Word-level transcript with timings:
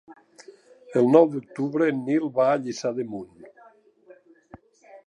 El 1.01 1.09
nou 1.15 1.27
d'octubre 1.35 1.91
en 1.93 2.01
Nil 2.09 2.27
va 2.41 2.49
a 2.55 2.59
Lliçà 2.65 2.95
d'Amunt. 2.97 3.47